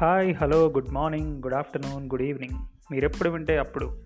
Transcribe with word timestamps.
Hi 0.00 0.34
hello 0.34 0.66
good 0.66 0.90
morning 0.90 1.36
good 1.36 1.54
afternoon 1.54 2.06
good 2.06 2.22
evening 2.22 2.58
మీరు 2.92 3.04
ఎప్పుడు 3.04 3.30
వింటే 3.30 3.58
అప్పుడు. 3.58 4.02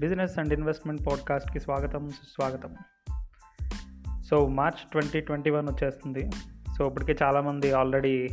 బిజినెస్ 0.00 0.38
అండ్ 0.38 0.52
ఇన్వెస్ట్మెంట్ 0.52 1.06
పాడ్కాస్ట్కి 1.06 1.60
స్వాగతం 1.60 2.08
సుస్వాగతం. 2.08 2.76
So 4.22 4.48
March 4.48 4.90
twenty 4.90 5.20
twenty 5.20 5.50
one 5.50 5.68
వచ్చేస్తుంది. 5.68 6.30
సో 6.78 6.86
ఇప్పటికే 6.86 7.16
చాలామంది 7.22 7.72
already 7.72 8.28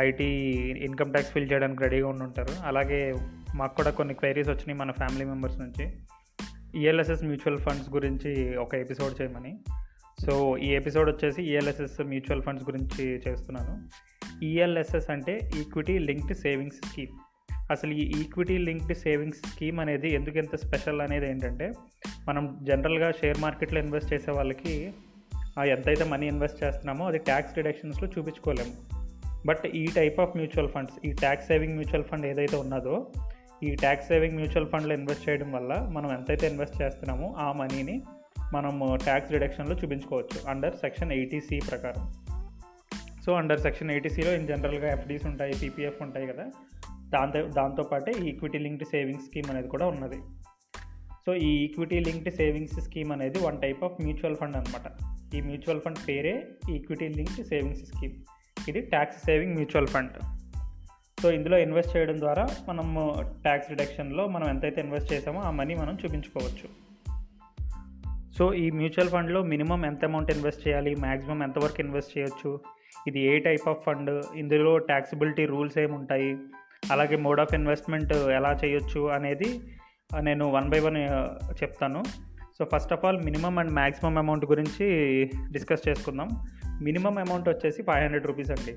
IT 0.00 0.24
income 0.80 1.12
tax 1.12 1.32
fill 1.32 1.52
చేయడానికి 1.52 1.82
రెడీగా 1.82 2.08
ఉండి 2.08 2.24
ఉంటారు 2.24 2.66
అలాగే 2.66 3.14
మాకు 3.54 3.76
కూడా 3.76 3.90
కొన్ని 3.90 4.14
క్వైరీస్ 4.14 4.48
వచ్చినాయి 4.48 4.78
మన 4.78 4.90
ఫ్యామిలీ 4.90 5.24
మెంబర్స్ 5.24 5.58
నుంచి. 5.58 5.96
ఈఎల్ఎస్ఎస్ 6.74 7.22
మ్యూచువల్ 7.22 7.58
ఫండ్స్ 7.58 7.90
గురించి 7.90 8.56
ఒక 8.56 8.74
ఎపిసోడ్ 8.74 9.22
చేయమని. 9.22 9.58
సో 10.26 10.56
ఈ 10.56 10.68
ఎపిసోడ్ 10.68 11.10
వచ్చేసి 11.10 11.42
ఈఎల్ఎస్ఎస్ 11.42 12.00
మ్యూచువల్ 12.00 12.42
ఫండ్స్ 12.42 12.70
గురించి 12.70 13.22
చేస్తున్నాను. 13.28 13.82
ఈఎల్ఎస్ఎస్ 14.42 15.10
అంటే 15.10 15.50
ఈక్విటీ 15.60 15.98
లింక్డ్ 15.98 16.36
సేవింగ్స్ 16.36 16.88
స్కీమ్ 16.88 17.18
అసలు 17.70 17.90
ఈ 17.90 18.20
ఈక్విటీ 18.20 18.58
లింక్డ్ 18.58 18.96
సేవింగ్స్ 18.96 19.38
స్కీమ్ 19.38 19.80
అనేది 19.80 20.14
ఎందుకు 20.14 20.38
ఎంత 20.38 20.56
స్పెషల్ 20.56 21.00
అనేది 21.00 21.30
ఏంటంటే 21.30 21.72
మనం 22.28 22.58
జనరల్గా 22.62 23.10
షేర్ 23.10 23.38
మార్కెట్లో 23.38 23.80
ఇన్వెస్ట్ 23.80 24.12
చేసే 24.12 24.30
వాళ్ళకి 24.30 24.92
ఎంతైతే 25.66 26.04
మనీ 26.04 26.26
ఇన్వెస్ట్ 26.26 26.64
చేస్తున్నామో 26.64 27.06
అది 27.06 27.18
ట్యాక్స్ 27.18 27.54
డిడక్షన్స్లో 27.54 28.08
చూపించుకోలేము. 28.18 28.72
బట్ 29.46 29.66
ఈ 29.66 29.86
టైప్ 29.86 30.20
ఆఫ్ 30.20 30.36
మ్యూచువల్ 30.36 30.68
ఫండ్స్ 30.68 31.06
ఈ 31.06 31.12
ట్యాక్స్ 31.12 31.46
సేవింగ్ 31.46 31.72
మ్యూచువల్ 31.72 32.04
ఫండ్ 32.04 32.26
ఏదైతే 32.26 32.56
ఉన్నదో 32.56 33.06
ఈ 33.62 33.74
ట్యాక్స్ 33.74 34.08
సేవింగ్ 34.08 34.34
మ్యూచువల్ 34.34 34.66
ఫండ్లో 34.66 34.94
ఇన్వెస్ట్ 34.94 35.28
చేయడం 35.28 35.52
వల్ల 35.52 35.88
మనం 35.92 36.12
ఎంతైతే 36.12 36.46
ఇన్వెస్ట్ 36.46 36.82
చేస్తున్నామో 36.82 37.34
ఆ 37.38 37.52
మనీని 37.52 38.02
మనము 38.52 38.96
ట్యాక్స్ 38.96 39.32
డిడక్షన్లో 39.32 39.76
చూపించుకోవచ్చు 39.76 40.50
అండర్ 40.50 40.74
సెక్షన్ 40.74 41.12
ఎయిటీ 41.12 41.40
సి 41.40 41.60
ప్రకారం. 41.70 42.12
సో 43.24 43.32
అండర్ 43.32 43.60
సెక్షన్ 43.60 43.90
ఎయిటీసీలో 43.90 44.32
ఇన్ 44.32 44.48
జనరల్గా 44.48 44.92
ఎఫ్డీస్ 44.92 45.26
ఉంటాయి 45.26 45.54
పీపీఎఫ్ 45.62 46.02
ఉంటాయి 46.02 46.26
కదా. 46.26 46.50
దాంతో 47.14 47.42
దాంతోపాటే 47.42 48.12
ఈ 48.12 48.28
ఈక్విటీ 48.28 48.58
లింక్డ్ 48.58 48.88
సేవింగ్స్ 48.88 49.26
స్కీమ్ 49.26 49.50
అనేది 49.50 49.68
కూడా 49.68 49.86
ఉన్నది. 49.86 50.18
సో 51.26 51.34
ఈ 51.34 51.64
ఈక్విటీ 51.64 52.00
లింక్డ్ 52.00 52.34
సేవింగ్స్ 52.34 52.80
స్కీమ్ 52.80 53.12
అనేది 53.12 53.38
one 53.38 53.60
type 53.60 53.84
of 53.84 54.02
mutual 54.02 54.36
fund 54.36 54.56
అనమాట 54.56 54.86
ఈ 55.34 55.40
మ్యూచువల్ 55.40 55.80
ఫండ్ 55.80 55.98
పేరే 56.08 56.46
ఈక్విటీ 56.74 57.08
లింక్డ్ 57.08 57.46
సేవింగ్స్ 57.46 57.84
స్కీమ్ 57.84 58.14
ఇది 58.68 58.80
tax 58.80 59.24
saving 59.24 59.54
mutual 59.54 59.86
fund 59.86 60.12
so 61.22 61.32
ఇందులో 61.32 61.58
ఇన్వెస్ట్ 61.58 61.96
చేయడం 61.96 62.18
ద్వారా 62.18 62.56
మనము 62.68 63.22
ట్యాక్స్ 63.42 63.70
రిడక్షన్లో 63.70 64.26
మనం 64.26 64.48
ఎంతైతే 64.48 64.80
ఇన్వెస్ట్ 64.80 65.12
చేసామో 65.12 65.40
ఆ 65.40 65.50
మనీ 65.50 65.74
మనం 65.74 65.98
చూపించుకోవచ్చు. 66.04 66.68
సో 68.38 68.54
ఈ 68.54 68.70
మ్యూచువల్ 68.70 69.08
ఫండ్లో 69.08 69.42
మినిమం 69.42 69.86
ఎంత 69.86 70.04
అమౌంట్ 70.04 70.30
ఇన్వెస్ట్ 70.30 70.68
చేయాలి? 70.68 70.94
మ్యాక్సిమం 70.94 71.42
ఎంతవరకు 71.42 71.80
ఇన్వెస్ట్ 71.80 72.18
చేయొచ్చు? 72.18 72.60
ఇది 73.06 73.20
ఏ 73.20 73.38
టైప్ 73.38 73.68
ఆఫ్ 73.68 73.78
ఫండ్? 73.86 74.24
ఇందులో 74.36 74.78
ట్యాక్సిబిలిటీ 74.78 75.44
రూల్స్ 75.46 75.78
ఏముంటాయి 75.78 76.36
అలాగే 76.90 77.16
మోడ్ 77.16 77.40
ఆఫ్ 77.40 77.54
ఇన్వెస్ట్మెంట్ 77.54 78.12
ఎలా 78.12 78.58
చేయొచ్చు 78.64 79.00
అనేది 79.08 79.60
నేను 80.20 80.50
వన్ 80.50 80.68
బై 80.68 80.80
వన్ 80.80 80.96
చెప్తాను. 81.62 82.02
So 82.58 82.66
first 82.76 82.92
of 82.92 83.04
all 83.04 83.24
minimum 83.24 83.58
and 83.58 83.72
maximum 83.72 84.18
amount 84.18 84.44
గురించి 84.44 84.86
డిస్కస్ 85.52 85.88
చేసుకుందాం. 85.88 86.28
మినిమం 86.82 87.18
అమౌంట్ 87.18 87.48
వచ్చేసి 87.48 87.82
ఫైవ్ 87.82 88.02
హండ్రెడ్ 88.02 88.26
రూపీస్ 88.26 88.50
అండి. 88.50 88.74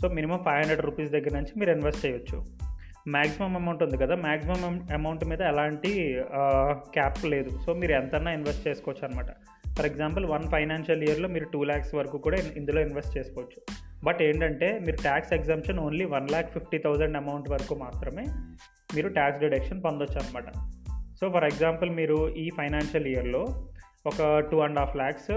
So 0.00 0.08
minimum 0.08 0.38
five 0.44 0.56
hundred 0.56 0.80
rupees 0.80 1.10
దగ్గర 1.10 1.34
నుంచి 1.34 1.52
మీరు 1.56 1.70
ఇన్వెస్ట్ 1.70 2.06
చేయొచ్చు. 2.06 2.65
మ్యాక్సిమం 3.14 3.52
అమౌంట్ 3.60 3.82
ఉంది 3.84 3.96
కదా 4.02 4.14
మ్యాక్సిమం 4.26 4.62
అమౌంట్ 4.98 5.24
మీద 5.30 5.42
ఎలాంటి 5.52 5.90
క్యాప్ 6.96 7.20
లేదు. 7.32 7.50
సో 7.64 7.70
మీరు 7.80 7.92
ఎంతన్నా 8.00 8.30
ఇన్వెస్ట్ 8.38 8.64
చేసుకోవచ్చు 8.68 9.04
అనమాట 9.08 9.30
ఫర్ 9.76 9.88
ఎగ్జాంపుల్ 9.90 10.24
వన్ 10.32 10.46
ఫైనాన్షియల్ 10.54 11.02
ఇయర్లో 11.06 11.28
మీరు 11.34 11.46
టూ 11.54 11.60
ల్యాక్స్ 11.70 11.92
వరకు 11.98 12.18
కూడా 12.26 12.38
ఇందులో 12.60 12.80
ఇన్వెస్ట్ 12.86 13.14
చేసుకోవచ్చు. 13.18 13.60
బట్ 14.06 14.20
ఏంటంటే 14.26 14.68
మీరు 14.86 14.98
tax 15.06 15.32
exemption 15.38 15.78
only 15.86 16.04
one 16.16 16.28
lakh 16.30 16.50
fifty 16.56 16.78
thousand 16.78 17.16
amount 17.22 17.48
వరకు 17.54 17.74
మాత్రమే 17.84 18.24
మీరు 18.96 19.08
ట్యాక్స్ 19.18 19.40
డిడక్షన్ 19.44 19.80
పొందొచ్చు 19.86 20.18
అనమాట 20.22 20.48
సో 21.20 21.30
ఫర్ 21.34 21.48
ఎగ్జాంపుల్ 21.52 21.90
మీరు 22.00 22.18
ఈ 22.44 22.46
ఫైనాన్షియల్ 22.58 23.08
ఇయర్లో 23.12 23.42
ఒక 24.10 24.22
two 24.50 24.56
and 24.66 24.78
half 24.78 24.96
lakhs 24.96 25.30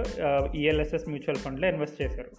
ELSS 0.56 1.10
mutual 1.10 1.42
ఫండ్లో 1.46 1.68
ఇన్వెస్ట్ 1.74 2.02
చేశారు. 2.02 2.32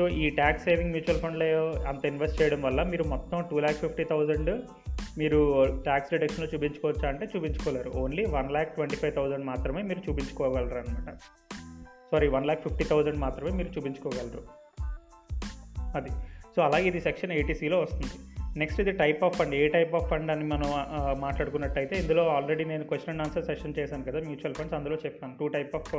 సో 0.00 0.08
ఈ 0.08 0.28
ట్యాక్స్ 0.30 0.64
సేవింగ్ 0.64 0.90
మ్యూచువల్ 0.90 1.20
ఫండ్లో 1.20 1.46
అంత 1.88 2.04
ఇన్వెస్ట్ 2.06 2.42
చేయడం 2.42 2.62
వల్ల 2.62 2.82
మీరు 2.82 3.04
మొత్తం 3.04 3.44
టూ 3.50 3.58
ల్యాక్ 3.58 3.76
ఫిఫ్టీ 3.76 4.04
థౌజండ్ 4.04 4.50
మీరు 5.18 5.40
ట్యాక్స్ 5.82 6.10
డిడక్షన్లో 6.10 6.50
చూపించుకోవచ్చా 6.54 7.08
అంటే 7.08 7.26
చూపించుకోలేరు. 7.36 7.90
Only 7.90 8.24
one 8.24 8.50
lakh 8.50 8.74
twenty 8.74 8.96
five 8.96 9.14
thousand 9.14 9.44
మాత్రమే 9.44 9.82
మీరు 9.82 10.10
చూపించుకోగలరు 10.10 10.78
అనమాట 10.78 11.18
sorry 12.12 12.28
one 12.28 12.44
lakh 12.44 12.62
fifty 12.62 12.84
thousand 12.84 13.16
మాత్రమే 13.16 13.50
మీరు 13.50 13.68
చూపించుకోగలరు. 13.68 14.42
అది. 15.96 16.10
సో 16.56 16.62
అలాగే 16.62 16.84
ఇది 16.84 17.00
సెక్షన్ 17.00 17.32
ఎయిటీసీలో 17.32 17.80
వస్తుంది. 17.80 18.12
నెక్స్ట్ 18.58 18.80
ఇది 18.80 18.92
టైప్ 18.92 19.24
ఆఫ్ 19.24 19.38
ఫండ్ 19.38 19.54
ఏ 19.54 19.68
టైప్ 19.68 19.94
ఆఫ్ 19.94 20.10
ఫండ్ 20.10 20.30
అని 20.30 20.44
మనం 20.44 20.68
మాట్లాడుకున్నట్టయితే 21.20 21.96
ఇందులో 21.96 22.28
ఆల్రెడీ 22.28 22.64
నేను 22.64 22.84
క్వశ్చన్ 22.84 23.10
అండ్ 23.10 23.22
ఆన్సర్ 23.22 23.44
సెషన్ 23.44 23.74
చేశాను 23.78 24.04
కదా 24.04 24.20
మ్యూచువల్ 24.20 24.54
ఫండ్స్ 24.54 24.74
అందులో 24.74 24.96
చెప్పాను. 25.04 25.36
టూ 25.40 25.48
టైప్ 25.48 25.76
ఆఫ్ 25.76 25.94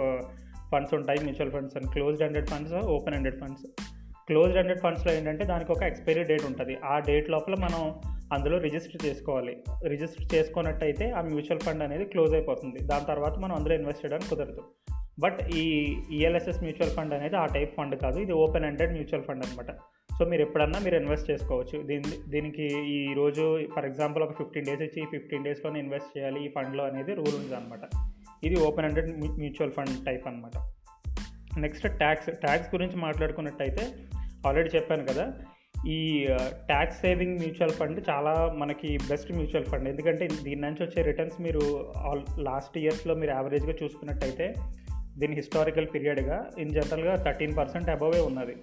ఫండ్స్ 0.72 0.94
ఉంటాయి 0.94 1.20
mutual 1.20 1.52
funds 1.52 1.78
and 1.78 1.90
closed 1.90 2.24
ended 2.24 2.50
funds 2.50 2.74
open 2.74 3.16
ended 3.16 3.40
funds. 3.40 3.66
Closed 4.28 4.58
ended 4.58 4.80
ఫండ్స్లో 4.80 5.14
ఏంటంటే 5.14 5.46
దానికి 5.46 5.72
ఒక 5.72 5.84
ఎక్స్పైరీ 5.84 6.24
డేట్ 6.24 6.46
ఉంటుంది. 6.46 6.78
ఆ 6.86 7.00
డేట్ 7.00 7.30
లోపల 7.30 7.56
మనం 7.56 8.02
అందులో 8.34 8.58
రిజిస్టర్ 8.58 9.06
చేసుకోవాలి. 9.06 9.58
రిజిస్టర్ 9.88 10.28
చేసుకున్నట్టయితే 10.34 11.12
ఆ 11.12 11.22
మ్యూచువల్ 11.22 11.60
ఫండ్ 11.60 11.84
అనేది 11.84 12.06
క్లోజ్ 12.06 12.34
అయిపోతుంది. 12.34 12.80
దాని 12.84 13.06
తర్వాత 13.06 13.38
మనం 13.38 13.56
అందులో 13.56 13.76
ఇన్వెస్ట్ 13.76 14.06
చేయడానికి 14.06 14.30
కుదరదు. 14.30 14.64
బట్ 15.20 15.40
ఈ 15.56 15.64
ఈఎల్ఎస్ఎస్ 16.12 16.62
మ్యూచువల్ 16.64 16.92
ఫండ్ 16.92 17.14
అనేది 17.14 17.36
ఆ 17.36 17.46
టైప్ 17.46 17.74
ఫండ్ 17.76 17.96
కాదు. 17.96 18.20
ఇది 18.20 18.34
ఓపెన్ 18.34 18.66
హండ్రెడ్ 18.66 18.92
మ్యూచువల్ 18.92 19.24
ఫండ్ 19.24 19.46
అనమాట 19.46 19.72
సో 20.18 20.26
మీరు 20.26 20.42
ఎప్పుడన్నా 20.42 20.80
మీరు 20.80 20.96
ఇన్వెస్ట్ 20.96 21.32
చేసుకోవచ్చు. 21.32 21.78
దీని 21.82 22.30
దీనికి 22.30 22.66
ఈ 22.92 23.14
రోజు 23.14 23.46
ఫర్ 23.76 23.86
ఎగ్జాంపుల్ 23.86 24.24
ఒక 24.24 24.34
ఫిఫ్టీన్ 24.38 24.66
డేస్ 24.66 24.82
ఇచ్చి 24.82 25.06
ఫిఫ్టీన్ 25.12 25.44
డేస్లోనే 25.44 25.80
ఇన్వెస్ట్ 25.80 26.18
చేయాలి. 26.18 26.46
ఈ 26.46 26.50
ఫండ్లో 26.56 26.84
అనేది 26.84 27.14
రూల్ 27.14 27.36
ఉంది 27.42 27.56
అనమాట 27.56 27.84
ఇది 28.44 28.56
open 28.56 28.86
ended 28.86 29.20
mutual 29.20 29.72
fund 29.72 30.06
type 30.06 30.28
అనమాట 30.28 30.58
నెక్స్ట్ 31.60 31.98
ట్యాక్స్ 31.98 32.30
ట్యాక్స్ 32.40 32.76
గురించి 32.76 32.96
మాట్లాడుకున్నట్టయితే 32.96 33.88
ఆల్రెడీ 34.48 34.70
చెప్పాను 34.76 35.06
కదా 35.06 35.34
ఈ 35.88 36.28
ట్యాక్స్ 36.50 37.02
సేవింగ్ 37.02 37.40
మ్యూచువల్ 37.40 37.72
ఫండ్ 37.72 38.10
చాలా 38.10 38.54
మనకి 38.54 38.98
బెస్ట్ 38.98 39.32
మ్యూచువల్ 39.32 39.66
ఫండ్. 39.66 39.90
ఎందుకంటే 39.90 40.28
దీని 40.44 40.62
నుంచి 40.62 40.84
వచ్చే 40.84 41.04
రిటర్న్స్ 41.04 41.42
మీరు 41.42 41.94
ఆల్ 41.98 42.22
లాస్ట్ 42.40 42.78
ఇయర్స్లో 42.78 43.16
మీరు 43.16 43.32
యావరేజ్గా 43.32 43.74
చూసుకున్నట్టయితే 43.84 44.54
దీని 45.18 45.36
హిస్టారికల్ 45.36 45.88
పీరియడ్గా 45.94 46.50
ఇన్ 46.58 46.72
జనరల్గా 46.72 47.16
థర్టీన్ 47.16 47.58
పర్సెంట్ 47.58 47.90
అబవే 47.90 48.20
ఉన్నది. 48.20 48.56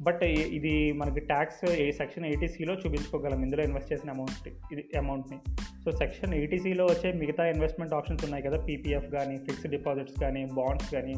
బట్ 0.00 0.22
ఇది 0.24 0.92
మనకి 0.92 1.20
ట్యాక్స్ 1.20 1.64
ఏ 1.70 1.90
సెక్షన్ 1.90 2.26
ఎయిటీసీలో 2.26 2.74
చూపించుకోగలం. 2.74 3.42
ఇందులో 3.42 3.64
ఇన్వెస్ట్ 3.64 3.92
చేసిన 3.92 4.10
అమౌంట్ 4.10 4.48
ఇది 4.72 4.98
అమౌంట్ని 4.98 5.38
సో 5.84 5.92
సెక్షన్ 5.92 6.34
ఎయిటీసీలో 6.34 6.86
వచ్చే 6.86 7.12
మిగతా 7.12 7.46
ఇన్వెస్ట్మెంట్ 7.46 7.94
ఆప్షన్స్ 7.94 8.24
ఉన్నాయి 8.24 8.44
కదా. 8.44 8.58
పీపీఎఫ్ 8.66 9.08
కానీ 9.10 9.36
ఫిక్స్డ్ 9.36 9.70
డిపాజిట్స్ 9.70 10.20
కానీ 10.20 10.44
బాండ్స్ 10.44 10.90
కానీ 10.94 11.14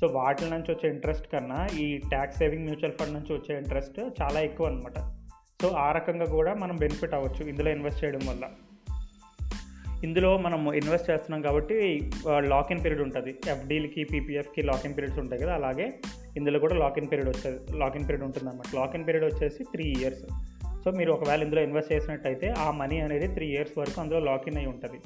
సో 0.00 0.06
వాటి 0.06 0.44
నుంచి 0.44 0.74
వచ్చే 0.74 0.90
ఇంట్రెస్ట్ 0.90 1.32
కన్నా 1.32 1.66
ఈ 1.80 1.98
ట్యాక్స్ 1.98 2.38
సేవింగ్ 2.38 2.64
మ్యూచువల్ 2.64 2.92
ఫండ్ 2.92 3.14
నుంచి 3.14 3.32
వచ్చే 3.32 3.58
ఇంట్రెస్ట్ 3.58 4.00
చాలా 4.22 4.40
ఎక్కువ 4.40 4.66
అనమాట 4.66 4.98
సో 5.62 5.68
ఆ 5.68 5.92
రకంగా 5.92 6.24
కూడా 6.24 6.54
మనం 6.54 6.76
బెనిఫిట్ 6.76 7.14
అవ్వచ్చు 7.14 7.48
ఇందులో 7.48 7.70
ఇన్వెస్ట్ 7.70 8.04
చేయడం 8.04 8.26
వల్ల. 8.26 8.44
ఇందులో 10.04 10.38
మనం 10.38 10.72
ఇన్వెస్ట్ 10.72 11.10
చేస్తున్నాం 11.10 11.42
కాబట్టి 11.42 12.10
లాక్ 12.38 12.72
ఇన్ 12.72 12.84
పీరియడ్ 12.84 13.02
ఉంటుంది. 13.02 13.34
ఎఫ్డీలకి 13.50 14.04
పీపీఎఫ్కి 14.04 14.62
లాక్ 14.62 14.86
ఇన్ 14.86 14.96
పీరియడ్స్ 14.96 15.18
ఉంటాయి 15.18 15.42
కదా. 15.42 15.54
అలాగే 15.54 15.86
ఇందులో 16.36 16.58
కూడా 16.58 16.74
లాకిన్ 16.74 17.08
పీరియడ్ 17.12 17.28
వచ్చేది 17.28 17.78
లాకిన్ 17.78 18.04
పీరియడ్ 18.04 18.24
ఉంటుంది 18.24 18.48
అనమాట 18.48 19.06
పీరియడ్ 19.06 19.24
వచ్చేసి 19.24 19.64
త్రీ 19.64 19.84
ఇయర్స్ 19.84 20.24
సో 20.84 20.90
మీరు 20.90 21.12
ఒకవేళ 21.12 21.42
ఇందులో 21.42 21.62
ఇన్వెస్ట్ 21.62 21.92
చేసినట్టయితే 21.92 22.50
ఆ 22.50 22.70
మనీ 22.70 23.00
అనేది 23.00 23.28
త్రీ 23.28 23.46
ఇయర్స్ 23.46 23.78
వరకు 23.78 24.00
అందులో 24.00 24.20
లాకిన్ 24.20 24.56
అయి 24.56 24.66
ఉంటుంది. 24.66 24.98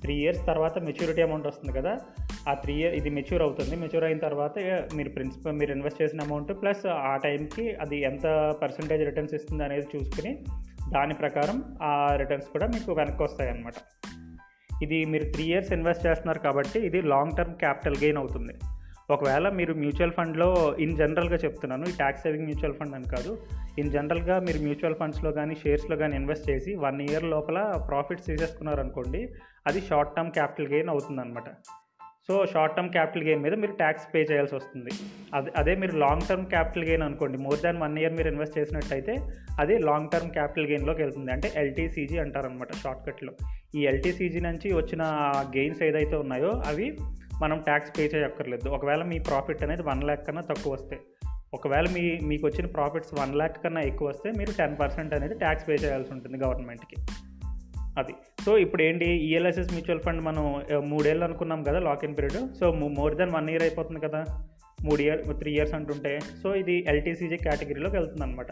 త్రీ 0.00 0.14
ఇయర్స్ 0.14 0.46
తర్వాత 0.46 0.78
మెచ్యూరిటీ 0.78 1.22
అమౌంట్ 1.22 1.46
వస్తుంది 1.46 1.78
కదా 1.78 1.98
ఆ 2.48 2.54
త్రీ 2.54 2.74
ఇయర్ 2.74 2.94
ఇది 2.94 3.10
మెచ్యూర్ 3.10 3.42
అవుతుంది. 3.42 3.76
మెచ్యూర్ 3.76 4.04
అయిన 4.04 4.18
తర్వాత 4.18 4.58
మీరు 4.94 5.08
ప్రిన్సిపల్ 5.08 5.52
మీరు 5.52 5.72
ఇన్వెస్ట్ 5.72 6.02
చేసిన 6.02 6.20
అమౌంట్ 6.20 6.62
ప్లస్ 6.62 6.86
ఆ 6.86 7.16
టైంకి 7.16 7.74
అది 7.74 8.00
ఎంత 8.00 8.54
పర్సంటేజ్ 8.62 9.04
రిటర్న్స్ 9.04 9.34
ఇస్తుంది 9.34 9.64
అనేది 9.64 9.86
చూసుకుని 9.96 10.38
దాని 10.92 11.14
ప్రకారం 11.14 11.64
ఆ 11.82 12.16
రిటర్న్స్ 12.16 12.48
కూడా 12.48 12.66
మీకు 12.66 12.92
వెనక్కి 12.92 13.22
వస్తాయి 13.22 13.50
అన్నమాట 13.50 13.74
ఇది 14.82 15.04
మీరు 15.04 15.24
త్రీ 15.24 15.44
ఇయర్స్ 15.44 15.72
ఇన్వెస్ట్ 15.72 16.06
చేస్తున్నారు 16.06 16.38
కాబట్టి 16.38 16.80
ఇది 16.80 17.02
లాంగ్ 17.02 17.36
టర్మ్ 17.36 17.54
క్యాపిటల్ 17.54 17.96
గెయిన్ 17.96 18.16
అవుతుంది. 18.16 18.52
ఒకవేళ 19.10 19.48
మీరు 19.48 19.74
మ్యూచువల్ 19.74 20.12
ఫండ్లో 20.12 20.76
ఇన్ 20.80 20.96
జనరల్గా 20.96 21.36
చెప్తున్నాను 21.36 21.82
ఈ 21.82 21.92
ట్యాక్స్ 21.92 22.22
సేవింగ్ 22.22 22.44
మ్యూచువల్ 22.44 22.76
ఫండ్ 22.76 22.94
అని 22.94 23.04
కాదు. 23.04 23.42
ఇన్ 23.78 23.90
జనరల్గా 23.90 24.40
మీరు 24.40 24.58
మ్యూచువల్ 24.58 24.94
ఫండ్స్లో 24.94 25.32
కానీ 25.32 25.54
షేర్స్లో 25.54 25.96
కానీ 25.96 26.16
ఇన్వెస్ట్ 26.16 26.50
చేసి 26.50 26.74
వన్ 26.74 27.02
ఇయర్ 27.02 27.24
లోపల 27.24 27.84
ప్రాఫిట్స్ 27.88 28.26
తీసేసుకున్నారనుకోండి 28.26 29.28
అది 29.66 29.80
షార్ట్ 29.80 30.16
టర్మ్ 30.16 30.30
క్యాపిటల్ 30.30 30.72
గెయిన్ 30.72 30.88
అవుతుందన్నమాట. 30.88 31.44
So 32.28 32.46
short 32.46 32.76
term 32.76 32.90
capital 32.90 33.24
gain 33.24 33.42
మీద 33.42 33.54
మీరు 33.54 33.72
ట్యాక్స్ 33.72 34.14
పే 34.14 34.20
చేయాల్సి 34.22 34.54
వస్తుంది. 34.54 34.90
అదే 35.34 35.50
అదే 35.56 35.74
మీరు 35.74 35.96
లాంగ్ 35.96 36.28
టర్మ్ 36.28 36.46
క్యాపిటల్ 36.46 36.84
గెయిన్ 36.84 37.02
అనుకోండి 37.02 37.38
మోర్ 37.38 37.60
దాన్ 37.60 37.80
వన్ 37.82 37.98
ఇయర్ 37.98 38.12
మీరు 38.12 38.28
ఇన్వెస్ట్ 38.28 38.58
చేసినట్టయితే 38.58 39.16
అది 39.60 39.78
లాంగ్ 39.78 40.10
టర్మ్ 40.10 40.30
క్యాపిటల్ 40.30 40.66
గెయిన్లోకి 40.66 41.02
వెళ్తుంది. 41.02 41.32
అంటే 41.32 41.52
ఎల్టీసీజీ 41.56 42.18
అంటారనమాట 42.18 42.72
షార్ట్కట్లో. 42.72 43.32
ఈ 43.74 43.86
ఎల్టీసీజీ 43.86 44.40
నుంచి 44.40 44.74
వచ్చిన 44.74 45.02
గెయిన్స్ 45.56 45.82
ఏదైతే 45.82 46.16
ఉన్నాయో 46.16 46.50
అవి 46.66 46.96
మనం 47.44 47.58
ట్యాక్స్ 47.68 47.92
పే 47.98 48.04
చేయక్కర్లేదు. 48.14 48.68
ఒకవేళ 48.78 49.02
మీ 49.12 49.18
ప్రాఫిట్ 49.30 49.64
అనేది 49.66 49.84
వన్ 49.90 50.02
ల్యాక్ 50.08 50.26
కన్నా 50.26 50.44
తక్కువ 50.50 50.72
వస్తే 50.72 50.98
ఒకవేళ 51.54 51.86
మీ 51.96 52.02
మీకు 52.28 52.44
వచ్చిన 52.46 52.66
ప్రాఫిట్స్ 52.76 53.12
వన్ 53.20 53.34
ల్యాక్ 53.40 53.58
కన్నా 53.64 53.82
ఎక్కువ 53.90 54.08
వస్తే 54.08 54.28
మీరు 54.38 54.52
టెన్ 54.58 54.74
పర్సెంట్ 54.80 55.12
అనేది 55.14 55.34
ట్యాక్స్ 55.42 55.66
పే 55.68 55.74
చేయాల్సి 55.84 56.12
ఉంటుంది 56.14 56.38
గవర్నమెంట్కి 56.44 56.96
అది. 58.00 58.14
సో 58.44 58.52
ఇప్పుడు 58.62 58.82
ఏంటి? 58.82 59.08
ఈఎల్ఎస్ఎస్ 59.26 59.70
మ్యూచువల్ 59.72 60.00
ఫండ్ 60.04 60.22
మనం 60.28 60.44
మూడేళ్ళు 60.92 61.24
అనుకున్నాం 61.24 61.60
కదా 61.68 61.80
lock 61.88 62.04
in 62.06 62.16
period 62.16 62.48
so 62.60 62.66
more 62.98 63.14
than 63.20 63.32
one 63.34 63.50
year 63.50 63.64
అయిపోతుంది 63.66 64.00
కదా. 64.06 64.20
మూడు 64.86 65.00
ఇయర్ 65.02 65.20
త్రీ 65.40 65.50
ఇయర్స్ 65.56 65.74
అంటుంటే. 65.74 66.12
సో 66.42 66.48
ఇది 66.62 66.74
ఎల్టీసీజీ 66.92 67.36
కేటగిరీలోకి 67.44 67.96
వెళ్తుంది 67.96 68.24
అనమాట 68.26 68.50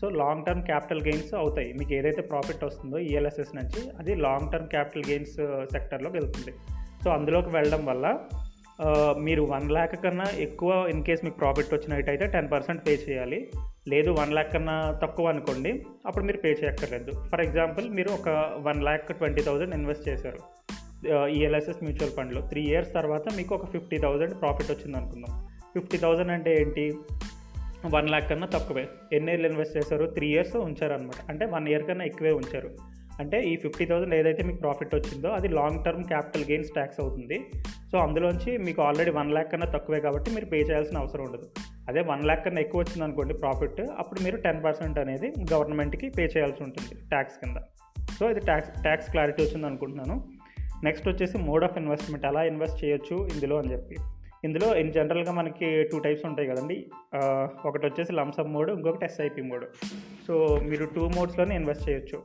so 0.00 0.08
long 0.20 0.44
term 0.46 0.62
capital 0.70 1.02
gains 1.08 1.32
అవుతాయి. 1.40 1.70
మీకు 1.78 1.92
ఏదైతే 1.94 2.22
ప్రాఫిట్ 2.30 2.62
వస్తుందో 2.64 2.98
ఈఎల్ఎస్ఎస్ 3.08 3.52
నుంచి 3.58 3.82
అది 4.00 4.14
లాంగ్ 4.26 4.48
టర్మ్ 4.52 4.68
క్యాపిటల్ 4.74 5.04
గెయిన్స్ 5.10 5.36
సెక్టర్లోకి 5.74 6.16
వెళ్తుంది. 6.18 6.54
సో 7.04 7.10
అందులోకి 7.10 7.48
వెళ్ళడం 7.48 7.86
వల్ల 7.86 8.06
మీరు 9.22 9.42
వన్ 9.42 9.70
ల్యాక్ 9.70 10.02
కన్నా 10.04 10.24
ఎక్కువ 10.38 10.70
ఇన్ 10.90 11.04
కేస్ 11.04 11.24
మీకు 11.24 11.36
ప్రాఫిట్ 11.36 11.74
వచ్చినట్టయితే 11.74 12.26
టెన్ 12.26 12.50
పర్సెంట్ 12.52 12.86
పే 12.86 12.92
చేయాలి. 13.08 13.38
లేదు 13.88 14.10
వన్ 14.10 14.32
ల్యాక్ 14.32 14.52
కన్నా 14.52 14.76
తక్కువ 15.02 15.28
అనుకోండి 15.28 15.72
అప్పుడు 16.06 16.24
మీరు 16.24 16.38
పే 16.38 16.48
చేయక్కర్లేదు. 16.48 17.12
ఫర్ 17.28 17.40
ఎగ్జాంపుల్ 17.40 17.90
మీరు 17.90 18.10
ఒక 18.10 18.28
one 18.68 18.82
lakh 18.82 19.16
twenty 19.18 19.42
thousand 19.42 19.74
invest 19.74 20.08
చేశారు. 20.08 20.40
ఈఎల్ఎస్ఎస్ 21.26 21.84
మ్యూచువల్ 21.84 22.12
ఫండ్లో 22.12 22.40
త్రీ 22.40 22.62
ఇయర్స్ 22.62 22.92
తర్వాత 22.92 23.34
మీకు 23.36 23.54
ఒక 23.54 23.66
ఫిఫ్టీ 23.72 23.98
థౌజండ్ 23.98 24.40
ప్రాఫిట్ 24.40 24.70
వచ్చింది 24.70 24.96
అనుకుందాం. 24.98 25.46
ఫిఫ్టీ 25.74 25.98
థౌజండ్ 25.98 26.32
అంటే 26.32 26.56
ఏంటి? 26.60 26.92
వన్ 27.94 28.08
ల్యాక్ 28.08 28.28
కన్నా 28.30 28.46
తక్కువే. 28.46 28.88
ఎన్ని 29.12 29.32
ఇయర్లు 29.32 29.48
ఇన్వెస్ట్ 29.48 29.76
చేశారు? 29.76 30.06
త్రీ 30.06 30.26
ఇయర్స్ 30.26 30.56
ఉంచారు 30.56 30.92
అనమాట 30.92 31.20
అంటే 31.28 31.46
వన్ 31.46 31.68
ఇయర్ 31.68 31.84
కన్నా 31.84 32.04
ఎక్కువే 32.04 32.32
ఉంచారు. 32.32 32.70
అంటే 33.20 33.36
ఈ 33.50 33.52
ఫిఫ్టీ 33.62 33.84
థౌసండ్ 33.90 34.14
ఏదైతే 34.18 34.42
మీకు 34.48 34.60
ప్రాఫిట్ 34.64 34.94
వచ్చిందో 34.94 35.28
అది 35.38 35.48
long 35.58 35.80
term 35.84 36.04
capital 36.12 36.44
gains 36.50 36.70
tax 36.76 37.00
అవుతుంది. 37.00 37.36
సో 37.90 37.96
అందులోంచి 38.04 38.52
మీకు 38.66 38.80
ఆల్రెడీ 38.82 39.10
వన్ 39.18 39.30
ల్యాక్ 39.36 39.50
కన్నా 39.52 39.66
తక్కువే 39.74 40.00
కాబట్టి 40.06 40.28
మీరు 40.34 40.46
పే 40.52 40.60
చేయాల్సిన 40.68 41.02
అవసరం 41.02 41.24
ఉండదు. 41.26 41.46
అదే 41.88 42.00
వన్ 42.10 42.24
ల్యాక్ 42.28 42.44
కన్నా 42.44 42.60
ఎక్కువ 42.60 42.80
వచ్చింది 42.82 43.04
అనుకోండి 43.06 43.34
ప్రాఫిట్ 43.42 43.80
అప్పుడు 44.02 44.20
మీరు 44.26 44.36
టెన్ 44.46 44.62
పర్సెంట్ 44.64 44.98
అనేది 45.04 45.30
గవర్నమెంట్కి 45.52 46.08
పే 46.18 46.26
చేయాల్సి 46.36 46.62
ఉంటుంది 46.66 46.94
ట్యాక్స్ 47.12 47.38
కింద. 47.42 47.58
సో 48.18 48.24
ఇది 48.30 48.40
ట్యాక్స్ 48.50 48.72
ట్యాక్స్ 48.86 49.10
క్లారిటీ 49.12 49.40
వచ్చింది 49.42 49.66
అనుకుంటున్నాను. 49.70 50.16
నెక్స్ట్ 50.88 51.08
వచ్చేసి 51.08 51.36
మోడ్ 51.48 51.64
ఆఫ్ 51.68 51.78
ఇన్వెస్ట్మెంట్ 51.82 52.26
ఎలా 52.30 52.42
ఇన్వెస్ట్ 52.52 52.78
చేయొచ్చు 52.84 53.16
ఇందులో 53.34 53.58
అని 53.62 53.72
చెప్పి. 53.74 53.96
ఇందులో 54.46 54.66
ఇన్ 54.80 54.90
జనరల్గా 54.92 55.32
మనకి 55.32 55.68
టూ 55.90 55.98
టైప్స్ 56.06 56.24
ఉంటాయి 56.30 56.48
కదండి. 56.48 56.76
ఒకటి 57.68 57.84
వచ్చేసి 57.86 58.12
లంసమ్ 58.18 58.50
మోడ్ 58.56 58.70
ఇంకొకటి 58.70 59.04
ఎస్ఐపి 59.04 59.42
మోడ్ 59.50 59.64
సో 60.26 60.34
మీరు 60.70 60.86
టూ 60.96 61.04
మోడ్స్లోనే 61.16 61.54
ఇన్వెస్ట్ 61.60 61.86
చేయొచ్చు. 61.88 62.18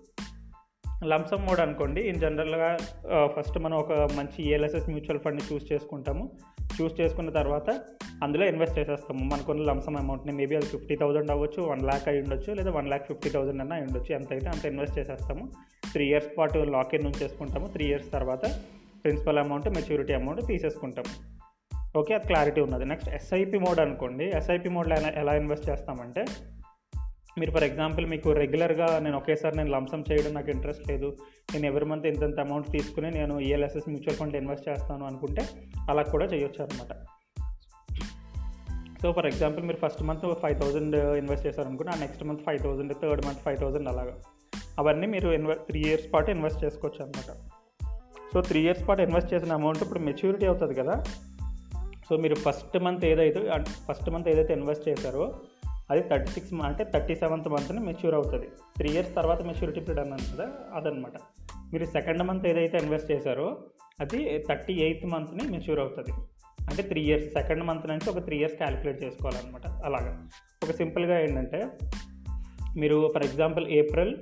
లంసమ్ 1.08 1.46
మోడ్ 1.48 1.60
అనుకోండి. 1.60 2.02
ఇన్ 2.02 2.20
జనరల్గా 2.22 2.78
ఫస్ట్ 3.36 3.58
మనం 3.60 3.78
ఒక 3.78 3.92
మంచి 4.16 4.40
ఏఎల్ఎస్ఎస్ 4.50 4.90
మ్యూచువల్ 4.90 5.20
ఫండ్ని 5.20 5.44
చూస్ 5.50 5.72
చేసుకుంటాము. 5.72 6.32
చూస్ 6.78 7.02
చేసుకున్న 7.02 7.30
తర్వాత 7.30 7.70
అందులో 8.24 8.46
ఇన్వెస్ట్ 8.46 8.80
చేసేస్తాము. 8.80 9.24
మనకున్న 9.34 9.64
లంసమ్ 9.70 9.98
అమౌంట్ని 9.98 10.34
మేబీ 10.40 10.56
అది 10.56 10.66
ఫిఫ్టీ 10.66 10.96
థౌసండ్ 10.96 11.32
అవ్వచ్చు 11.32 11.64
వన్ 11.64 11.82
ల్యాక్ 11.82 12.08
అయి 12.08 12.22
ఉండొచ్చు 12.22 12.54
లేదా 12.54 12.72
వన్ 12.72 12.88
ల్యాక్ 12.88 13.08
ఫిఫ్టీ 13.08 13.30
థౌసండ్ 13.30 13.62
అన్న 13.62 13.74
అయి 13.74 13.82
ఉండొచ్చు. 13.82 14.16
ఎంత 14.16 14.32
అయితే 14.32 14.50
అంత 14.50 14.66
ఇన్వెస్ట్ 14.66 15.00
చేసేస్తాము. 15.00 15.52
త్రీ 15.92 16.08
ఇయర్స్ 16.08 16.38
పాటు 16.38 16.60
లాక్ 16.76 16.96
ఇన్ 16.96 17.14
చేసుకుంటాము. 17.24 17.68
త్రీ 17.68 17.86
ఇయర్స్ 17.86 18.12
తర్వాత 18.12 18.46
ప్రిన్సిపల్ 19.04 19.38
అమౌంట్ 19.38 19.70
మెచ్యూరిటీ 19.70 20.14
అమౌంట్ 20.14 20.42
తీసేసుకుంటాము. 20.48 21.12
ఓకే 22.00 22.14
అది 22.14 22.28
క్లారిటీ 22.28 22.62
ఉన్నది. 22.62 22.86
నెక్స్ట్ 22.86 23.10
ఎస్ఐపి 23.10 23.60
మోడ్ 23.60 23.80
అనుకోండి. 23.80 24.26
ఎస్ఐపి 24.40 24.70
మోడ్లో 24.70 24.96
ఎలా 24.96 25.36
ఇన్వెస్ట్ 25.36 25.70
చేస్తామంటే 25.70 26.26
మీరు 27.40 27.52
ఫర్ 27.52 27.64
ఎగ్జాంపుల్ 27.64 28.06
మీకు 28.06 28.30
రెగ్యులర్గా 28.32 28.88
నేను 29.00 29.18
ఒకేసారి 29.18 29.56
నేను 29.58 29.72
లంసం 29.72 30.02
చేయడం 30.12 30.34
నాకు 30.34 30.50
ఇంట్రెస్ట్ 30.50 30.86
లేదు. 30.90 31.10
నేను 31.54 31.66
ఎవరి 31.66 31.86
మంత్ 31.86 32.08
ఇంతంత 32.08 32.40
అమౌంట్ 32.40 32.68
తీసుకుని 32.72 33.12
నేను 33.12 33.40
ఈఎల్ఎస్ఎస్ 33.40 33.88
మ్యూచువల్ 33.90 34.18
ఫండ్ 34.18 34.36
ఇన్వెస్ట్ 34.36 34.70
చేస్తాను 34.70 35.06
అనుకుంటే 35.06 35.44
అలా 35.90 36.04
కూడా 36.04 36.26
చేయొచ్చు 36.26 36.64
అనమాట 36.64 36.94
సో 39.02 39.12
ఫర్ 39.12 39.26
ఎగ్జాంపుల్ 39.26 39.64
మీరు 39.66 39.80
first 39.86 40.04
month 40.04 40.26
five 40.42 40.58
thousand 40.62 40.96
invest 40.96 41.48
చేశారనుకుంటే 41.48 41.92
ఆ 41.92 42.00
next 42.00 42.24
month 42.24 42.42
five 42.42 42.60
thousand 42.60 42.94
third 43.02 43.26
month 43.26 43.40
five 43.40 43.58
thousand 43.58 43.88
అలాగా. 43.88 44.16
అవన్నీ 44.80 45.08
మీరు 45.08 45.30
ఇన్వె 45.30 45.56
త్రీ 45.70 45.80
ఇయర్స్ 45.82 46.08
పాటు 46.14 46.32
ఇన్వెస్ట్ 46.32 46.64
చేసుకోవచ్చు 46.66 47.02
అనమాట 47.04 47.32
సో 48.34 48.42
త్రీ 48.42 48.60
ఇయర్స్ 48.62 48.84
పాటు 48.88 49.02
ఇన్వెస్ట్ 49.02 49.34
చేసిన 49.34 49.54
అమౌంట్ 49.54 49.82
ఇప్పుడు 49.84 50.00
మెచ్యూరిటీ 50.00 50.46
అవుతుంది 50.46 50.74
కదా. 50.74 50.96
సో 52.10 52.18
మీరు 52.18 52.36
ఫస్ట్ 52.36 52.78
మంత్ 52.84 53.06
ఏదైతే 53.06 53.40
ఫస్ట్ 53.88 54.10
మంత్ 54.10 54.28
ఏదైతే 54.30 54.54
ఇన్వెస్ట్ 54.54 54.86
చేశారో 54.90 55.26
అది 55.92 56.10
థర్టీ 56.10 56.32
సిక్స్ 56.32 56.54
అంటే 56.54 56.84
థర్టీ 56.84 57.16
సెవెంత్ 57.16 57.50
మంత్ని 57.50 57.80
మెచ్యూర్ 57.80 58.16
అవుతుంది. 58.16 58.48
త్రీ 58.78 58.90
ఇయర్స్ 58.90 59.16
తర్వాత 59.16 59.42
మెచ్యూరిటీ 59.42 59.80
పీరియడ్ 59.80 60.00
అన్నాను 60.00 60.36
కదా 60.36 60.50
అదనమాట 60.74 61.12
మీరు 61.74 61.86
సెకండ్ 61.86 62.24
మంత్ 62.24 62.48
ఏదైతే 62.48 62.78
ఇన్వెస్ట్ 62.78 63.12
చేశారో 63.12 63.58
అది 64.00 64.44
థర్టీ 64.50 64.74
ఎయిత్ 64.74 65.06
మంత్ని 65.06 65.52
మెచ్యూర్ 65.52 65.80
అవుతుంది. 65.80 66.12
అంటే 66.70 66.84
త్రీ 66.84 67.02
ఇయర్స్ 67.02 67.28
సెకండ్ 67.28 67.64
మంత్ 67.64 67.88
నుంచి 67.88 68.10
ఒక 68.10 68.26
త్రీ 68.26 68.38
ఇయర్స్ 68.38 68.56
క్యాలిక్యులేట్ 68.56 69.04
చేసుకోవాలన్నమాట. 69.04 69.68
అలాగా. 69.68 70.28
ఒక 70.64 70.72
సింపుల్గా 70.72 71.20
ఏంటంటే 71.20 71.70
మీరు 72.78 73.10
for 73.14 73.24
example 73.24 73.68
April 73.68 74.16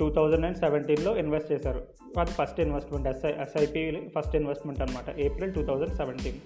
two 0.00 0.10
thousand 0.10 0.46
and 0.46 0.56
సెవెంటీన్లో 0.56 1.16
ఇన్వెస్ట్ 1.16 1.52
చేశారు. 1.52 1.86
అది 2.18 2.30
first 2.30 2.60
investment 2.60 3.08
SI 3.08 3.30
SIP 3.30 4.08
first 4.18 4.36
investment 4.36 4.80
అనమాట 4.80 5.18
April 5.18 5.54
two 5.54 5.64
thousand 5.64 5.96
seventeen 5.96 6.36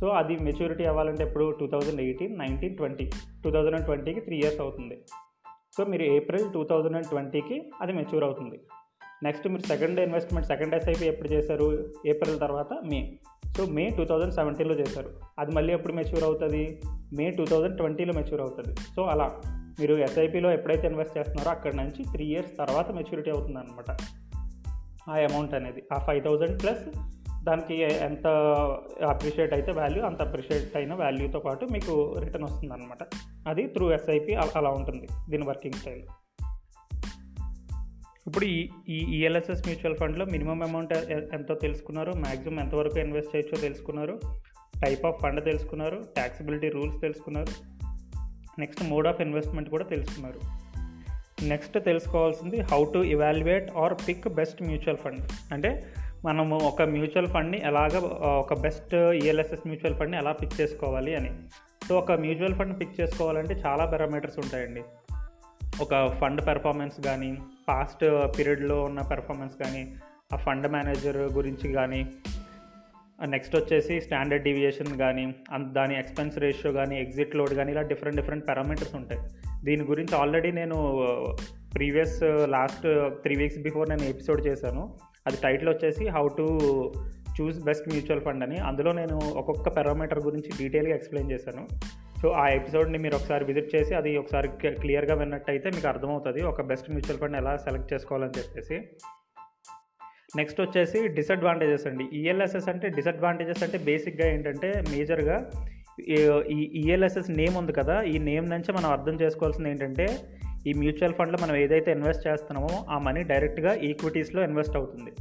so 0.00 0.08
అది 0.08 0.36
మెచ్యూరిటీ 0.36 0.84
అవ్వాలంటే 0.84 1.24
ఇప్పుడు 1.24 1.56
two 1.60 1.66
thousand 1.66 2.00
eighteen 2.00 2.38
nineteen 2.38 2.76
twenty 2.76 3.10
two 3.44 3.50
thousand 3.50 3.74
and 3.74 3.84
ట్వంటీకి 3.84 4.20
త్రీ 4.20 4.36
ఇయర్స్ 4.36 4.60
అవుతుంది. 4.60 4.98
సో 5.76 5.84
మీరు 5.84 6.02
ఏప్రిల్ 6.02 6.52
టూ 6.52 6.64
థౌజండ్ 6.64 6.96
అండ్ 6.96 7.06
ట్వంటీకి 7.06 7.72
అది 7.80 7.92
మెచ్యూర్ 7.92 8.24
అవుతుంది. 8.24 8.60
నెక్స్ట్ 9.22 9.48
మీరు 9.48 9.62
సెకండ్ 9.62 10.00
ఇన్వెస్ట్మెంట్ 10.00 10.48
సెకండ్ 10.48 10.74
ఎస్ఐపి 10.74 11.06
ఎప్పుడు 11.06 11.28
చేశారు? 11.28 11.92
ఏప్రిల్ 12.06 12.40
తర్వాత 12.40 12.72
May 12.72 13.18
so 13.56 13.66
May 13.66 13.88
two 13.88 14.04
thousand 14.04 14.34
సెవెంటీన్లో 14.34 14.74
చేశారు. 14.74 15.10
అది 15.38 15.52
మళ్ళీ 15.52 15.74
ఎప్పుడు 15.74 15.92
మెచ్యూర్ 15.92 16.24
అవుతుంది? 16.24 16.80
మే 17.16 17.30
టూ 17.30 17.46
థౌజండ్ 17.46 17.76
ట్వంటీలో 17.76 18.12
మెచ్యూర్ 18.12 18.40
అవుతుంది. 18.40 18.80
సో 18.96 19.02
అలా 19.02 19.40
మీరు 19.80 19.94
ఎస్ఐపిలో 19.94 20.52
ఎప్పుడైతే 20.52 20.86
ఇన్వెస్ట్ 20.86 21.18
చేస్తున్నారో 21.18 21.50
అక్కడ 21.50 21.74
నుంచి 21.74 22.04
త్రీ 22.04 22.24
ఇయర్స్ 22.24 22.56
తర్వాత 22.58 22.90
మెచ్యూరిటీ 22.90 23.30
అవుతుంది 23.30 23.58
అనమాట 23.58 23.90
ఆ 25.10 25.14
అమౌంట్ 25.14 25.54
అనేది. 25.54 25.82
ఆ 25.94 25.98
ఫైవ్ 25.98 26.24
థౌజండ్ 26.24 26.62
ప్లస్ 26.62 26.84
దానికి 27.44 27.82
ఎంత 27.82 28.26
అప్రిషియేట్ 29.08 29.54
అయితే 29.54 29.72
వాల్యూ 29.72 30.02
అంత 30.02 30.22
అప్రిషియేట్ 30.22 30.76
అయిన 30.76 30.94
వాల్యూతో 30.94 31.38
పాటు 31.38 31.64
మీకు 31.64 32.16
రిటర్న్ 32.18 32.44
వస్తుంది 32.44 32.74
అనమాట 32.74 32.98
అది 33.48 33.66
త్రూ 33.66 33.90
ఎస్ఐపి 33.90 34.34
అలా 34.34 34.70
ఉంటుంది 34.70 35.08
దీని 35.30 35.44
వర్కింగ్ 35.44 35.74
స్టైల్ 35.74 36.02
ఇప్పుడు 38.26 38.44
ఈ 38.44 38.68
ఈ 38.88 38.98
ఈఎల్ఎస్ఎస్ 38.98 39.66
మ్యూచువల్ 39.66 39.96
ఫండ్లో 39.96 40.26
మినిమం 40.26 40.62
అమౌంట్ 40.62 40.92
ఎంత 40.92 41.34
ఎంతో 41.34 41.54
తెలుసుకున్నారు 41.54 42.12
మ్యాక్సిమం 42.12 42.60
ఎంతవరకు 42.60 42.98
ఇన్వెస్ట్ 42.98 43.36
చేయొచ్చో 43.36 43.60
తెలుసుకున్నారు 43.60 44.18
టైప్ 44.84 45.06
ఆఫ్ 45.06 45.22
ఫండ్ 45.22 45.44
తెలుసుకున్నారు 45.44 46.02
ట్యాక్సిబిలిటీ 46.14 46.68
రూల్స్ 46.68 47.00
తెలుసుకున్నారు 47.00 47.74
నెక్స్ట్ 48.60 48.84
మోడ్ 48.84 49.06
ఆఫ్ 49.06 49.20
ఇన్వెస్ట్మెంట్ 49.20 49.70
కూడా 49.70 49.84
తెలుసుకున్నారు. 49.84 50.40
నెక్స్ట్ 51.44 51.84
తెలుసుకోవాల్సింది 51.84 52.60
how 52.60 52.84
to 52.84 52.98
evaluate 52.98 53.70
or 53.70 53.94
pick 54.08 54.28
best 54.28 54.62
mutual 54.62 54.96
fund 54.96 55.52
అంటే 55.52 55.82
మనము 56.24 56.56
ఒక 56.56 56.82
మ్యూచువల్ 56.82 57.26
ఫండ్ని 57.26 57.58
ఎలాగ 57.64 57.98
ఒక 58.26 58.60
బెస్ట్ 58.60 58.94
ఈఎల్ఎస్ఎస్ 58.94 59.66
మ్యూచువల్ 59.66 59.98
ఫండ్ని 59.98 60.16
ఎలా 60.16 60.32
పిక్ 60.32 60.60
చేసుకోవాలి 60.60 61.14
అని. 61.14 61.30
సో 61.88 61.98
ఒక 61.98 62.12
మ్యూచువల్ 62.12 62.54
ఫండ్ 62.54 62.80
పిక్ 62.80 63.00
చేసుకోవాలంటే 63.00 63.54
చాలా 63.66 63.84
పారామీటర్స్ 63.84 64.38
ఉంటాయండి. 64.38 64.82
ఒక 65.80 66.18
ఫండ్ 66.20 66.46
పెర్ఫార్మెన్స్ 66.46 67.00
కానీ 67.00 67.38
పాస్ట్ 67.68 68.04
పీరియడ్లో 68.38 68.82
ఉన్న 68.82 69.00
పెర్ఫార్మెన్స్ 69.00 69.56
కానీ 69.64 69.94
ఆ 70.32 70.36
ఫండ్ 70.36 70.72
మేనేజర్ 70.72 71.16
గురించి 71.16 71.72
కానీ 71.72 72.06
నెక్స్ట్ 73.24 73.56
వచ్చేసి 73.56 74.00
స్టాండర్డ్ 74.00 74.44
డివియేషన్ 74.44 74.98
కానీ 74.98 75.34
అంత 75.52 75.72
దాని 75.72 75.98
ఎక్స్పెన్స్ 75.98 76.38
రేషియో 76.38 76.72
కానీ 76.72 77.00
ఎగ్జిట్ 77.00 77.36
లోడ్ 77.36 77.54
కానీ 77.54 77.72
ఇలా 77.72 77.82
డిఫరెంట్ 77.82 78.20
డిఫరెంట్ 78.20 78.48
పారామీటర్స్ 78.48 78.94
ఉంటాయి. 78.94 79.20
దీని 79.64 79.82
గురించి 79.82 80.16
ఆల్రెడీ 80.16 80.52
నేను 80.52 80.76
previous 81.74 82.22
last 82.46 82.86
three 83.22 83.36
weeks 83.36 83.58
before 83.58 83.88
నేను 83.88 84.02
ఎపిసోడ్ 84.02 84.46
చేశాను. 84.46 85.13
అది 85.26 85.36
టైటిల్ 85.42 85.68
వచ్చేసి 85.68 86.08
how 86.08 86.28
to 86.38 86.46
choose 87.40 87.64
best 87.64 87.88
mutual 87.88 88.20
fund 88.20 88.44
అని. 88.44 88.58
అందులో 88.58 88.92
నేను 88.92 89.20
ఒక్కొక్క 89.34 89.68
పారామీటర్ 89.68 90.20
గురించి 90.20 90.50
డీటెయిల్గా 90.58 90.94
ఎక్స్ప్లెయిన్ 90.94 91.32
చేశాను. 91.32 91.66
సో 92.22 92.28
ఆ 92.30 92.48
ఎపిసోడ్ని 92.48 92.98
మీరు 92.98 93.14
ఒకసారి 93.14 93.44
విజిట్ 93.44 93.76
చేసి 93.76 93.94
అది 93.94 94.16
ఒకసారి 94.16 94.48
క్లియర్గా 94.74 95.14
విన్నట్టయితే 95.14 95.70
మీకు 95.70 95.88
అర్థమవుతుంది 95.88 96.42
ఒక 96.42 96.62
బెస్ట్ 96.62 96.90
మ్యూచువల్ 96.90 97.18
ఫండ్ 97.18 97.36
ఎలా 97.36 97.56
సెలెక్ట్ 97.56 97.92
చేసుకోవాలని 97.92 98.38
చెప్పేసి. 98.38 98.76
నెక్స్ట్ 100.36 100.60
వచ్చేసి 100.60 101.08
డిసడ్వాంటేజెస్ 101.08 101.86
అండి. 101.86 102.04
ఈఎల్ఎస్ఎస్ 102.04 102.68
అంటే 102.68 102.88
డిసడ్వాంటేజెస్ 102.88 103.62
అంటే 103.62 103.78
బేసిక్గా 103.78 104.28
ఏంటంటే 104.28 104.82
మేజర్గా 104.90 105.50
ఈ 106.08 106.62
ఈఎల్ఎస్ఎస్ 106.84 107.30
నేమ్ 107.30 107.56
ఉంది 107.56 107.72
కదా 107.72 108.02
ఈ 108.02 108.18
నేమ్ 108.18 108.50
నుంచి 108.50 108.72
మనం 108.72 108.90
అర్థం 108.90 109.14
చేసుకోవాల్సింది 109.22 109.70
ఏంటంటే 109.70 110.06
ఈ 110.66 110.72
మ్యూచువల్ 110.72 111.14
ఫండ్లో 111.14 111.38
మనం 111.42 111.56
ఏదైతే 111.56 111.92
ఇన్వెస్ట్ 111.92 112.28
చేస్తున్నామో 112.28 112.86
ఆ 112.90 112.98
మనీ 112.98 113.22
డైరెక్ట్గా 113.22 113.74
ఈక్విటీస్లో 113.74 114.44
ఇన్వెస్ట్ 114.44 114.76
అవుతుంది. 114.76 115.12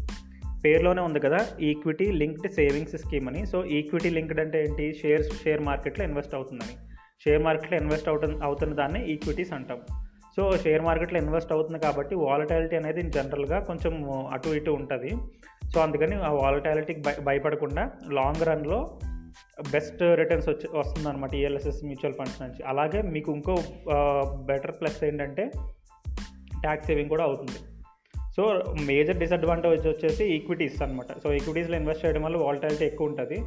పేరులోనే 0.66 1.02
ఉంది 1.02 1.20
కదా 1.20 1.48
ఈక్విటీ 1.60 2.12
లింక్డ్ 2.12 2.52
సేవింగ్స్ 2.52 2.98
స్కీమ్ 2.98 3.28
అని. 3.28 3.46
సో 3.46 3.66
ఈక్విటీ 3.66 4.10
లింక్డ్ 4.10 4.40
అంటే 4.40 4.64
ఏంటి? 4.64 4.94
షేర్స్ 4.94 5.44
షేర్ 5.44 5.62
మార్కెట్లో 5.62 6.06
ఇన్వెస్ట్ 6.06 6.36
అవుతుందని. 6.36 6.76
షేర్ 7.26 7.44
మార్కెట్లో 7.44 7.78
ఇన్వెస్ట్ 7.78 8.10
అవుతు 8.10 8.40
అవుతున్న 8.44 8.74
దాన్ని 8.74 9.12
ఈక్విటీస్ 9.12 9.54
అంటాం. 9.54 9.78
సో 10.36 10.58
షేర్ 10.58 10.82
మార్కెట్లో 10.82 11.20
ఇన్వెస్ట్ 11.20 11.54
అవుతుంది 11.54 11.80
కాబట్టి 11.80 12.16
వాలటాలిటీ 12.16 12.76
అనేది 12.76 13.02
జనరల్గా 13.02 13.60
కొంచెం 13.60 14.26
అటు 14.32 14.50
ఇటు 14.50 14.72
ఉంటుంది. 14.72 15.16
సో 15.74 15.82
అందుకని 15.82 16.16
ఆ 16.16 16.32
వాలటాలిటీకి 16.32 17.02
భయ 17.02 17.14
భయపడకుండా 17.24 17.92
లాంగ్ 18.12 18.46
రన్లో 18.48 19.00
బెస్ట్ 19.72 20.04
రిటర్న్స్ 20.22 20.50
వచ్చి 20.50 20.78
వస్తుందన్నమాట 20.78 21.36
ఈఎల్ఎస్ఎస్ 21.36 21.86
మ్యూచువల్ 21.86 22.13
ఫండ్స్ 22.13 22.42
నుంచి. 22.42 22.63
అలాగే 22.63 23.02
మీకు 23.02 23.32
ఇంకో 23.36 23.56
బెటర్ 24.50 24.75
ప్లస్ 24.82 25.04
ఏంటంటే 25.04 25.52
ట్యాక్స్ 26.62 26.88
సేవింగ్ 26.88 27.10
కూడా 27.10 27.24
అవుతుంది. 27.24 27.60
సో 28.36 28.44
మేజర్ 28.86 29.18
డిసడ్వాంటేజ్ 29.18 29.88
వచ్చేసి 29.88 30.24
ఈక్విటీస్ 30.36 30.82
అనమాట 30.84 31.12
సో 31.24 31.34
ఈక్విటీస్లో 31.34 31.78
ఇన్వెస్ట్ 31.78 32.06
చేయడం 32.06 32.24
వల్ల 32.24 32.38
వాల్టాలిటీ 32.38 32.86
ఎక్కువ 32.86 33.08
ఉంటుంది. 33.08 33.38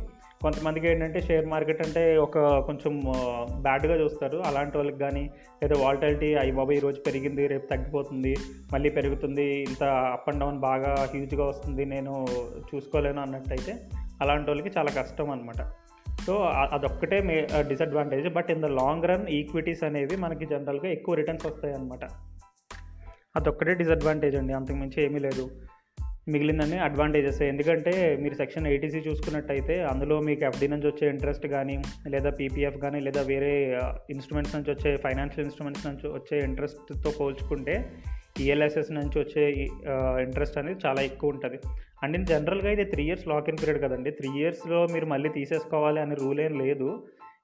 కొంతమందికి 0.43 0.87
ఏంటంటే 0.88 1.21
షేర్ 1.21 1.47
మార్కెట్ 1.47 1.83
అంటే 1.87 2.16
ఒక 2.16 2.38
కొంచెం 2.59 2.95
బ్యాడ్గా 3.66 3.95
చూస్తారు. 3.95 4.38
అలాంటి 4.38 4.76
వాళ్ళకి 4.78 4.99
కానీ 4.99 5.31
లేదా 5.62 5.76
వాల్టాలిటీ 5.85 6.35
అయ్యి 6.35 6.52
బాబా 6.52 6.73
ఈరోజు 6.73 7.00
పెరిగింది 7.07 7.47
రేపు 7.47 7.66
తగ్గిపోతుంది 7.66 8.37
మళ్ళీ 8.73 8.90
పెరుగుతుంది 8.90 9.47
ఇంత 9.69 9.85
అప్ 9.85 10.28
అండ్ 10.28 10.40
డౌన్ 10.40 10.59
బాగా 10.59 11.09
హ్యూజ్గా 11.12 11.45
వస్తుంది 11.45 11.85
నేను 11.85 12.26
చూసుకోలేను 12.71 13.21
అన్నట్టయితే 13.21 13.75
అలాంటి 14.23 14.50
వాళ్ళకి 14.50 14.78
చాలా 14.78 14.90
కష్టం 14.90 15.30
అనమాట 15.30 15.62
సో 16.26 16.35
అదొక్కటే 16.73 17.23
మే 17.23 17.46
disadvantage 17.68 18.28
but 18.28 18.50
in 18.50 18.62
the 18.62 18.64
long 18.64 19.04
run 19.04 19.28
equities 19.28 19.85
అనేవి 19.85 20.16
మనకి 20.16 20.46
జనరల్గా 20.46 20.88
ఎక్కువ 20.88 21.14
రిటర్న్స్ 21.14 21.46
వస్తాయి 21.46 21.75
అనమాట 21.75 22.04
అదొక్కటే 23.37 23.75
డిసడ్వాంటేజ్ 23.75 24.37
అండి. 24.37 24.52
అంతకుమించి 24.52 25.02
ఏమీ 25.02 25.18
లేదు. 25.18 25.50
మిగిలిందని 26.28 26.78
అడ్వాంటేజెస్ 26.78 27.42
ఎందుకంటే 27.42 28.16
మీరు 28.16 28.35
సెక్షన్ 28.35 28.66
ఎయిటీసీ 28.66 28.99
చూసుకున్నట్టయితే 28.99 29.82
అందులో 29.82 30.20
మీకు 30.20 30.44
ఎఫ్డీ 30.44 30.68
నుంచి 30.68 30.87
వచ్చే 30.87 31.08
ఇంట్రెస్ట్ 31.08 31.46
కానీ 31.46 31.82
లేదా 32.08 32.30
పీపీఎఫ్ 32.30 32.78
కానీ 32.78 33.00
లేదా 33.00 33.23
వేరే 33.23 33.80
ఇన్స్ట్రుమెంట్స్ 34.11 34.56
నుంచి 34.56 34.70
వచ్చే 34.70 34.96
ఫైనాన్షియల్ 34.96 35.44
ఇన్స్ట్రుమెంట్స్ 35.44 35.87
నుంచి 35.87 36.08
వచ్చే 36.08 36.38
ఇంట్రెస్ట్తో 36.38 37.11
పోల్చుకుంటే 37.20 37.92
ఈఎల్ఎస్ఎస్ 38.40 38.92
నుంచి 38.92 39.18
వచ్చే 39.18 39.50
ఇంట్రెస్ట్ 40.23 40.58
అనేది 40.58 40.78
చాలా 40.87 41.02
ఎక్కువ 41.02 41.30
ఉంటుంది. 41.30 41.58
అండ్ 42.03 42.17
ఇన్ 42.17 42.26
జనరల్గా 42.26 42.71
ఇది 42.71 42.85
three 42.85 43.05
years 43.05 43.29
lock 43.29 43.49
in 43.49 43.59
period 43.59 43.83
కదండి. 43.83 44.11
త్రీ 44.11 44.29
ఇయర్స్లో 44.41 44.87
మీరు 44.93 45.07
మళ్ళీ 45.07 45.29
తీసేసుకోవాలి 45.29 46.00
అనే 46.00 46.15
రూల్ 46.15 46.41
ఏం 46.41 46.59
లేదు. 46.59 46.88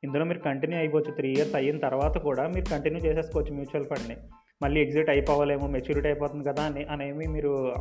ఇందులో 0.04 0.24
మీరు 0.24 0.38
కంటిన్యూ 0.38 0.78
అయిపోవచ్చు. 0.78 1.10
త్రీ 1.10 1.28
ఇయర్స్ 1.32 1.54
అయిన 1.54 1.78
తర్వాత 1.78 2.18
కూడా 2.18 2.48
మీరు 2.48 2.64
కంటిన్యూ 2.70 3.00
చేసేసుకోవచ్చు 3.04 3.52
మ్యూచువల్ 3.54 3.86
ఫండ్ని. 3.90 4.16
మళ్ళీ 4.62 4.80
ఎగ్జిట్ 4.80 5.10
అయిపోవాలేమో 5.10 5.66
మెచ్యూరిటీ 5.66 6.08
అయిపోతుంది 6.08 6.44
కదా 6.48 6.62
అని 6.62 6.84
అనేమి 6.84 7.26
మీరు 7.26 7.72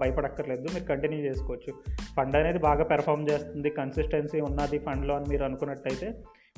భయపడక్కర్లేదు. 0.00 0.62
మీరు 0.74 0.84
కంటిన్యూ 0.84 1.20
చేసుకోవచ్చు. 1.20 1.72
ఫండ్ 2.16 2.36
అనేది 2.36 2.58
బాగా 2.58 2.84
పెర్ఫామ్ 2.84 3.30
చేస్తుంది. 3.30 3.70
కన్సిస్టెన్సీ 3.70 4.40
ఉన్నది 4.40 4.78
ఫండ్లో 4.78 5.14
అని 5.16 5.24
మీరు 5.28 5.44
అనుకున్నట్టయితే 5.44 6.08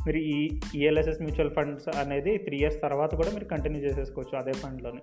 మీరు 0.06 0.16
ఈ 0.16 0.60
ఈఎల్ఎస్ఎస్ 0.74 1.20
మ్యూచువల్ 1.22 1.54
ఫండ్స్ 1.56 1.88
అనేది 1.96 2.38
త్రీ 2.38 2.56
ఇయర్స్ 2.56 2.82
తర్వాత 2.82 3.14
కూడా 3.14 3.30
మీరు 3.30 3.44
కంటిన్యూ 3.44 3.80
చేసేసుకోవచ్చు 3.80 4.38
అదే 4.38 4.52
ఫండ్లోనే. 4.52 5.02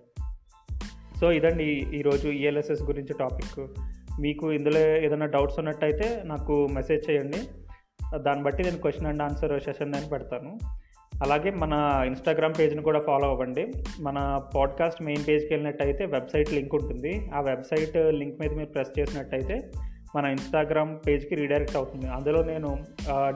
సో 1.20 1.32
ఇదండి 1.32 1.70
ఈరోజు 2.00 2.28
ఈఎల్ఎస్ఎస్ 2.28 2.84
గురించి 2.84 3.14
టాపిక్. 3.20 3.60
మీకు 4.20 4.52
ఇందులో 4.52 4.80
ఏదైనా 4.80 5.26
డౌట్స్ 5.26 5.60
ఉన్నట్టయితే 5.60 6.22
నాకు 6.26 6.68
మెసేజ్ 6.74 7.10
చేయండి. 7.10 7.38
దాన్ని 8.16 8.44
బట్టి 8.44 8.64
నేను 8.64 8.78
క్వశ్చన్ 8.78 9.08
అండ్ 9.08 9.22
ఆన్సర్ 9.22 9.64
సెషన్ 9.64 9.92
నేను 9.92 10.10
పెడతాను. 10.10 10.60
అలాగే 11.24 11.52
మన 11.52 12.04
ఇన్స్టాగ్రామ్ 12.06 12.54
పేజ్ని 12.60 12.82
కూడా 12.82 13.00
ఫాలో 13.00 13.30
అవ్వండి. 13.30 13.72
మన 14.00 14.42
పాడ్కాస్ట్ 14.56 15.02
మెయిన్ 15.02 15.28
పేజ్కి 15.28 15.54
వెళ్ళినట్టయితే 15.54 16.06
వెబ్సైట్ 16.06 16.54
లింక్ 16.54 16.76
ఉంటుంది. 16.76 17.30
ఆ 17.36 17.42
వెబ్సైట్ 17.42 17.98
లింక్ 17.98 18.42
మీద 18.42 18.52
మీరు 18.52 18.70
ప్రెస్ 18.70 19.00
చేసినట్టయితే 19.00 19.72
మన 20.16 20.26
ఇన్స్టాగ్రామ్ 20.26 20.98
పేజ్కి 21.08 21.36
రీడైరెక్ట్ 21.36 21.76
అవుతుంది. 21.76 22.08
అందులో 22.08 22.44
నేను 22.44 22.78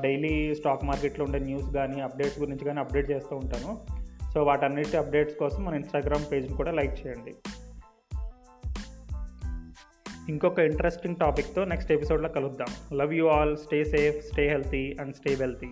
డైలీ 0.01 0.55
స్టాక్ 0.55 0.85
మార్కెట్లో 0.85 1.25
ఉండే 1.25 1.39
న్యూస్ 1.39 1.73
కానీ 1.73 2.01
అప్డేట్స్ 2.01 2.39
గురించి 2.39 2.65
కానీ 2.65 2.79
అప్డేట్ 2.79 3.11
చేస్తూ 3.11 3.35
ఉంటాను. 3.35 3.79
సో 4.33 4.43
వాటన్నిటి 4.43 4.97
అప్డేట్స్ 4.97 5.35
కోసం 5.35 5.65
మన 5.65 5.73
ఇన్స్టాగ్రామ్ 5.73 6.31
పేజ్ని 6.31 6.57
కూడా 6.57 6.71
లైక్ 6.71 7.07
చేయండి. 7.07 7.33
ఇంకొక 10.29 10.59
ఇంట్రెస్టింగ్ 10.59 11.15
టాపిక్తో 11.15 11.65
నెక్స్ట్ 11.65 11.91
ఎపిసోడ్లో 11.91 12.29
కలుద్దాం. 12.29 12.97
Love 12.97 13.13
you 13.13 13.27
all 13.27 13.57
stay 13.57 13.83
safe 13.83 14.25
stay 14.25 14.47
healthy 14.47 14.97
and 14.99 15.15
stay 15.15 15.35
wealthy 15.35 15.67